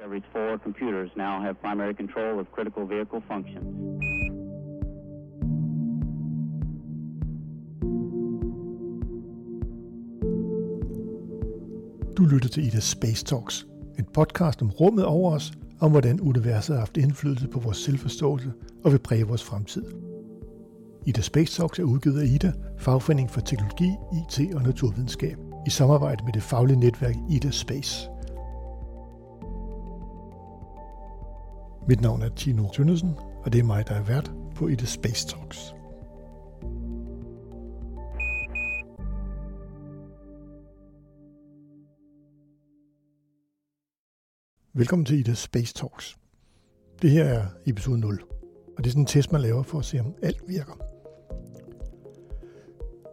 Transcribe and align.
Discovery's 0.00 0.32
four 0.32 0.58
computers 0.58 1.10
now 1.16 1.42
have 1.42 1.60
primary 1.60 1.94
control 1.94 2.40
of 2.40 2.46
critical 2.54 2.86
vehicle 2.86 3.20
functions. 3.28 3.66
Du 12.16 12.24
lytter 12.24 12.48
til 12.48 12.66
Ida 12.66 12.80
Space 12.80 13.24
Talks, 13.24 13.66
en 13.98 14.04
podcast 14.14 14.62
om 14.62 14.70
rummet 14.70 15.04
over 15.04 15.32
os, 15.32 15.52
om 15.80 15.90
hvordan 15.90 16.20
universet 16.20 16.74
har 16.74 16.80
haft 16.80 16.96
indflydelse 16.96 17.48
på 17.48 17.60
vores 17.60 17.76
selvforståelse 17.76 18.52
og 18.84 18.92
vil 18.92 18.98
præge 18.98 19.26
vores 19.26 19.44
fremtid. 19.44 19.84
Ida 21.06 21.20
Space 21.20 21.60
Talks 21.60 21.78
er 21.78 21.84
udgivet 21.84 22.20
af 22.20 22.26
Ida, 22.26 22.52
fagforening 22.78 23.30
for 23.30 23.40
teknologi, 23.40 23.90
IT 24.18 24.54
og 24.54 24.62
naturvidenskab, 24.62 25.36
i 25.66 25.70
samarbejde 25.70 26.24
med 26.24 26.32
det 26.32 26.42
faglige 26.42 26.80
netværk 26.80 27.14
Ida 27.30 27.50
Space. 27.50 28.09
Mit 31.90 32.00
navn 32.00 32.22
er 32.22 32.28
Tino 32.28 32.68
Tønnesen, 32.72 33.10
og 33.44 33.52
det 33.52 33.58
er 33.58 33.64
mig, 33.64 33.88
der 33.88 33.94
er 33.94 34.02
vært 34.02 34.32
på 34.54 34.68
Ida 34.68 34.84
Space 34.84 35.28
Talks. 35.28 35.74
Velkommen 44.74 45.04
til 45.06 45.18
Ida 45.18 45.34
Space 45.34 45.74
Talks. 45.74 46.18
Det 47.02 47.10
her 47.10 47.24
er 47.24 47.46
episode 47.66 48.00
0, 48.00 48.22
og 48.76 48.84
det 48.84 48.86
er 48.86 48.90
sådan 48.90 49.02
en 49.02 49.06
test, 49.06 49.32
man 49.32 49.40
laver 49.40 49.62
for 49.62 49.78
at 49.78 49.84
se, 49.84 50.00
om 50.00 50.14
alt 50.22 50.42
virker. 50.48 50.80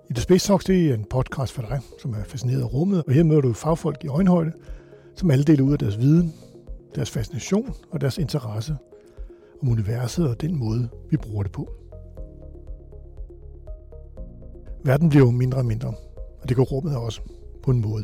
Ida 0.09 0.21
Space 0.21 0.47
Talks 0.47 0.65
det 0.65 0.89
er 0.89 0.93
en 0.93 1.05
podcast 1.09 1.53
for 1.53 1.61
dig, 1.61 1.79
som 2.01 2.13
er 2.13 2.23
fascineret 2.23 2.61
af 2.61 2.73
rummet, 2.73 3.03
og 3.03 3.13
her 3.13 3.23
møder 3.23 3.41
du 3.41 3.53
fagfolk 3.53 4.03
i 4.03 4.07
øjenhøjde, 4.07 4.51
som 5.15 5.31
alle 5.31 5.43
deler 5.43 5.63
ud 5.63 5.73
af 5.73 5.79
deres 5.79 5.99
viden, 5.99 6.33
deres 6.97 7.11
fascination 7.11 7.73
og 7.91 8.01
deres 8.01 8.17
interesse 8.17 8.77
om 9.61 9.69
universet 9.69 10.29
og 10.29 10.41
den 10.41 10.55
måde, 10.55 10.89
vi 11.09 11.17
bruger 11.17 11.43
det 11.43 11.51
på. 11.51 11.69
Verden 14.83 15.09
bliver 15.09 15.25
jo 15.25 15.31
mindre 15.31 15.57
og 15.57 15.65
mindre, 15.65 15.93
og 16.41 16.49
det 16.49 16.57
går 16.57 16.63
rummet 16.63 16.97
også 16.97 17.21
på 17.63 17.71
en 17.71 17.81
måde. 17.81 18.03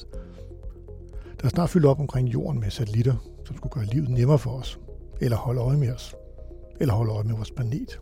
Der 1.41 1.45
er 1.45 1.49
snart 1.49 1.69
fyldt 1.69 1.85
op 1.85 1.99
omkring 1.99 2.27
jorden 2.27 2.59
med 2.59 2.69
satellitter, 2.69 3.15
som 3.45 3.55
skulle 3.57 3.73
gøre 3.73 3.85
livet 3.85 4.09
nemmere 4.09 4.39
for 4.39 4.51
os, 4.51 4.79
eller 5.21 5.37
holde 5.37 5.61
øje 5.61 5.77
med 5.77 5.91
os, 5.91 6.15
eller 6.79 6.93
holde 6.93 7.11
øje 7.11 7.23
med 7.23 7.35
vores 7.35 7.51
planet. 7.51 7.99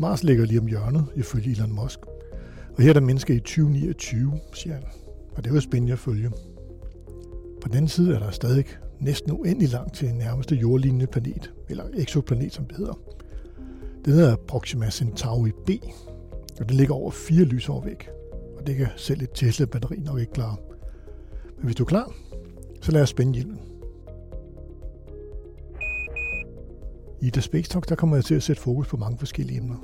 Mars 0.00 0.24
ligger 0.24 0.44
lige 0.44 0.60
om 0.60 0.66
hjørnet, 0.66 1.06
ifølge 1.14 1.50
Elon 1.50 1.72
Musk. 1.72 1.98
Og 2.76 2.82
her 2.82 2.88
er 2.88 2.92
der 2.92 3.00
mennesker 3.00 3.34
i 3.34 3.38
2029, 3.38 4.32
siger 4.52 4.74
han. 4.74 4.84
Og 5.36 5.44
det 5.44 5.50
er 5.50 5.54
jo 5.54 5.60
spændende 5.60 5.92
at 5.92 5.98
følge. 5.98 6.30
På 7.60 7.68
den 7.68 7.76
anden 7.76 7.88
side 7.88 8.14
er 8.14 8.18
der 8.18 8.30
stadig 8.30 8.64
næsten 9.02 9.32
uendelig 9.32 9.68
langt 9.68 9.94
til 9.94 10.14
nærmeste 10.14 10.54
jordlignende 10.54 11.06
planet, 11.06 11.52
eller 11.68 11.84
exoplanet 11.94 12.52
som 12.52 12.64
det 12.64 12.76
hedder. 12.76 12.98
Det 14.04 14.14
hedder 14.14 14.36
Proxima 14.36 14.90
Centauri 14.90 15.50
b, 15.50 15.70
og 16.60 16.68
det 16.68 16.76
ligger 16.76 16.94
over 16.94 17.10
fire 17.10 17.44
lysår 17.44 17.84
væk. 17.84 18.08
Og 18.58 18.66
det 18.66 18.76
kan 18.76 18.86
selv 18.96 19.22
et 19.22 19.30
Tesla-batteri 19.34 19.96
nok 19.96 20.20
ikke 20.20 20.32
klare. 20.32 20.56
Men 21.56 21.64
hvis 21.64 21.76
du 21.76 21.82
er 21.82 21.88
klar, 21.88 22.12
så 22.80 22.92
lad 22.92 23.02
os 23.02 23.08
spænde 23.08 23.32
hjelmen. 23.32 23.58
I 27.20 27.30
The 27.30 27.42
Space 27.42 27.70
Talk, 27.70 27.88
der 27.88 27.94
kommer 27.94 28.16
jeg 28.16 28.24
til 28.24 28.34
at 28.34 28.42
sætte 28.42 28.62
fokus 28.62 28.88
på 28.88 28.96
mange 28.96 29.18
forskellige 29.18 29.58
emner. 29.58 29.76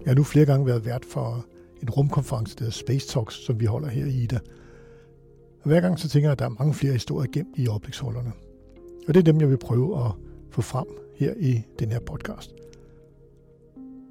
Jeg 0.00 0.10
har 0.10 0.14
nu 0.14 0.22
flere 0.22 0.46
gange 0.46 0.66
været 0.66 0.86
vært 0.86 1.04
for 1.04 1.46
en 1.82 1.90
rumkonference, 1.90 2.56
der 2.56 2.60
hedder 2.60 2.72
Space 2.72 3.08
Talks, 3.08 3.34
som 3.34 3.60
vi 3.60 3.64
holder 3.64 3.88
her 3.88 4.06
i 4.06 4.22
IDA. 4.22 4.38
Og 5.62 5.66
hver 5.66 5.80
gang 5.80 5.98
så 5.98 6.08
tænker 6.08 6.28
jeg, 6.28 6.32
at 6.32 6.38
der 6.38 6.44
er 6.44 6.56
mange 6.58 6.74
flere 6.74 6.92
historier 6.92 7.30
gemt 7.32 7.54
i 7.56 7.68
oplægsholderne. 7.68 8.32
Og 9.08 9.14
det 9.14 9.20
er 9.20 9.24
dem, 9.24 9.40
jeg 9.40 9.50
vil 9.50 9.58
prøve 9.58 10.06
at 10.06 10.12
få 10.50 10.62
frem 10.62 10.86
her 11.16 11.34
i 11.36 11.62
den 11.78 11.92
her 11.92 12.00
podcast. 12.00 12.54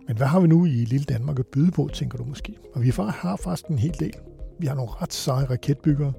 Men 0.08 0.18
hvad 0.18 0.28
har 0.28 0.40
vi 0.40 0.48
nu 0.48 0.66
i 0.66 0.70
lille 0.70 1.04
Danmark 1.04 1.40
at 1.40 1.48
byde 1.48 1.72
på, 1.72 1.90
tænker 1.94 2.18
du 2.18 2.24
måske? 2.24 2.58
Og 2.74 2.84
vi 2.84 2.90
har 2.98 3.40
faktisk 3.44 3.68
en 3.68 3.80
hel 3.80 4.00
del. 4.00 4.14
Vi 4.60 4.68
har 4.68 4.76
nogle 4.76 4.92
ret 4.92 5.14
seje 5.14 5.46
raketbyggere, 5.46 6.14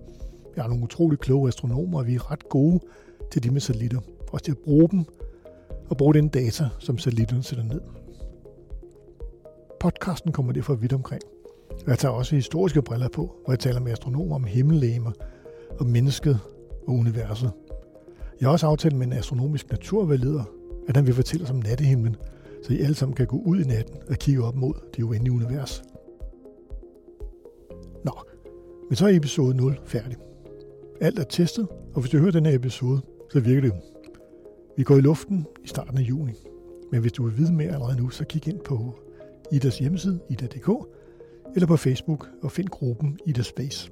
vi 0.54 0.60
har 0.60 0.68
nogle 0.68 0.84
utrolig 0.84 1.18
kloge 1.18 1.48
astronomer, 1.48 1.98
og 1.98 2.06
vi 2.06 2.14
er 2.14 2.30
ret 2.30 2.48
gode 2.48 2.80
til 3.30 3.42
de 3.42 3.50
med 3.50 3.60
satellitter. 3.60 4.00
Også 4.32 4.44
til 4.44 4.52
at 4.52 4.58
bruge 4.58 4.88
dem, 4.88 5.04
og 5.90 5.96
bruge 5.96 6.14
den 6.14 6.28
data, 6.28 6.68
som 6.78 6.98
satellitterne 6.98 7.42
sætter 7.42 7.64
ned. 7.64 7.80
Podcasten 9.80 10.32
kommer 10.32 10.52
derfor 10.52 10.74
vidt 10.74 10.92
omkring. 10.92 11.22
Jeg 11.86 11.98
tager 11.98 12.12
også 12.12 12.34
historiske 12.34 12.82
briller 12.82 13.08
på, 13.08 13.36
hvor 13.44 13.52
jeg 13.52 13.58
taler 13.58 13.80
med 13.80 13.92
astronomer 13.92 14.34
om 14.34 14.44
himmellegemer, 14.44 15.12
om 15.80 15.86
mennesket 15.86 16.40
og 16.86 16.94
universet. 16.94 17.52
Jeg 18.40 18.48
har 18.48 18.52
også 18.52 18.66
aftalt 18.66 18.96
med 18.96 19.06
en 19.06 19.12
astronomisk 19.12 19.70
naturvejleder, 19.70 20.44
at 20.88 20.96
han 20.96 21.06
vil 21.06 21.14
fortælle 21.14 21.44
os 21.44 21.50
om 21.50 21.56
nattehimlen, 21.56 22.16
så 22.62 22.72
I 22.72 22.80
alle 22.80 22.94
sammen 22.94 23.16
kan 23.16 23.26
gå 23.26 23.36
ud 23.36 23.60
i 23.60 23.64
natten 23.64 23.96
og 24.08 24.16
kigge 24.16 24.44
op 24.44 24.54
mod 24.54 24.74
det 24.96 25.02
uendelige 25.02 25.32
univers. 25.32 25.82
Nå, 28.04 28.12
men 28.88 28.96
så 28.96 29.06
er 29.06 29.16
episode 29.16 29.56
0 29.56 29.78
færdig. 29.84 30.16
Alt 31.00 31.18
er 31.18 31.24
testet, 31.24 31.68
og 31.94 32.00
hvis 32.00 32.10
du 32.10 32.18
hører 32.18 32.30
den 32.30 32.46
her 32.46 32.54
episode, 32.54 33.00
så 33.32 33.40
virker 33.40 33.60
det. 33.60 33.72
Vi 34.76 34.82
går 34.82 34.96
i 34.96 35.00
luften 35.00 35.46
i 35.64 35.68
starten 35.68 35.98
af 35.98 36.02
juni. 36.02 36.32
Men 36.92 37.00
hvis 37.00 37.12
du 37.12 37.24
vil 37.24 37.38
vide 37.38 37.52
mere 37.52 37.72
allerede 37.72 37.96
nu, 37.96 38.10
så 38.10 38.24
kig 38.24 38.48
ind 38.48 38.60
på 38.60 38.94
Idas 39.52 39.78
hjemmeside, 39.78 40.20
ida.dk, 40.30 40.70
eller 41.54 41.66
på 41.66 41.76
Facebook 41.76 42.28
og 42.42 42.52
find 42.52 42.68
gruppen 42.68 43.18
Ida 43.26 43.42
Space. 43.42 43.90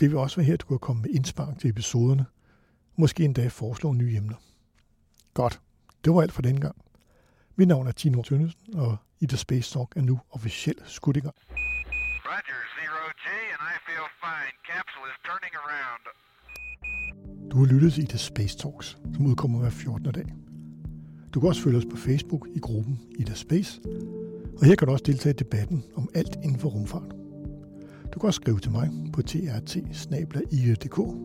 Det 0.00 0.10
vil 0.10 0.18
også 0.18 0.36
være 0.36 0.46
her, 0.46 0.54
at 0.54 0.60
du 0.60 0.66
kan 0.66 0.78
komme 0.78 1.02
med 1.02 1.10
indspark 1.10 1.58
til 1.58 1.70
episoderne, 1.70 2.24
måske 2.98 3.24
endda 3.24 3.48
foreslå 3.48 3.92
nye 3.92 4.16
emner. 4.16 4.36
Godt, 5.34 5.60
det 6.04 6.14
var 6.14 6.22
alt 6.22 6.32
for 6.32 6.42
denne 6.42 6.60
gang. 6.60 6.76
Mit 7.56 7.68
navn 7.68 7.86
er 7.86 7.92
Tino 7.92 8.22
Tønnesen, 8.22 8.74
og 8.74 8.96
Ida 9.20 9.36
Space 9.36 9.72
Talk 9.72 9.96
er 9.96 10.00
nu 10.00 10.20
officielt 10.30 10.82
skudt 10.86 11.16
i 11.16 11.20
gang. 11.20 11.34
Roger, 12.28 12.60
zero 12.78 13.02
G, 13.22 13.26
and 13.54 13.62
I 13.74 13.76
feel 13.86 14.08
fine. 14.24 14.54
Capsule 14.70 15.08
is 15.12 15.18
turning 15.28 15.54
around. 15.62 16.02
Du 17.50 17.56
har 17.58 17.66
lyttet 17.72 17.92
til 17.92 18.02
Ida 18.02 18.16
Space 18.16 18.58
Talks, 18.58 18.98
som 19.14 19.26
udkommer 19.26 19.58
hver 19.58 19.70
14. 19.70 20.12
dag. 20.12 20.28
Du 21.34 21.40
kan 21.40 21.48
også 21.48 21.62
følge 21.62 21.78
os 21.78 21.86
på 21.90 21.96
Facebook 21.96 22.48
i 22.54 22.58
gruppen 22.58 23.00
Ida 23.18 23.34
Space, 23.34 23.80
og 24.58 24.66
her 24.66 24.74
kan 24.76 24.86
du 24.86 24.92
også 24.92 25.04
deltage 25.06 25.34
i 25.34 25.36
debatten 25.44 25.84
om 25.96 26.08
alt 26.14 26.34
inden 26.44 26.58
for 26.58 26.68
rumfart. 26.68 27.27
Du 28.14 28.18
kan 28.18 28.26
også 28.26 28.40
skrive 28.42 28.58
til 28.58 28.72
mig 28.72 28.90
på 29.12 29.22
trt 29.22 29.76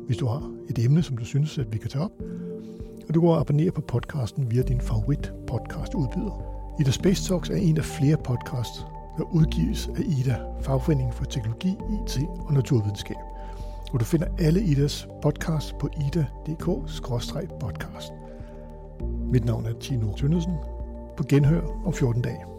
hvis 0.06 0.18
du 0.18 0.26
har 0.26 0.52
et 0.70 0.86
emne, 0.86 1.04
som 1.04 1.18
du 1.18 1.26
synes, 1.26 1.58
at 1.58 1.74
vi 1.74 1.78
kan 1.78 1.90
tage 1.90 2.04
op. 2.04 2.12
Og 3.08 3.14
du 3.14 3.22
kan 3.22 3.30
abonnere 3.30 3.72
på 3.72 3.82
podcasten 3.82 4.52
via 4.52 4.62
din 4.62 4.82
favorit 4.82 5.34
podcast 5.48 5.94
udbyder. 5.94 6.54
Ida 6.80 6.92
Space 6.92 7.28
Talks 7.28 7.50
er 7.50 7.56
en 7.56 7.78
af 7.78 7.86
flere 7.86 8.18
podcasts, 8.18 8.86
der 9.18 9.36
udgives 9.36 9.88
af 9.88 10.02
Ida, 10.20 10.38
Fagforeningen 10.62 11.14
for 11.14 11.26
Teknologi, 11.26 11.70
IT 11.70 12.18
og 12.40 12.54
Naturvidenskab. 12.54 13.18
Og 13.94 14.00
du 14.00 14.06
finder 14.06 14.28
alle 14.40 14.64
Idas 14.64 15.08
podcasts 15.22 15.76
på 15.80 15.90
ida.dk-podcast. 15.98 18.14
Mit 19.32 19.46
navn 19.46 19.66
er 19.66 19.74
Tino 19.80 20.16
Tønnesen. 20.16 20.54
På 21.18 21.24
genhør 21.30 21.62
om 21.86 21.94
14 21.94 22.22
dage. 22.22 22.53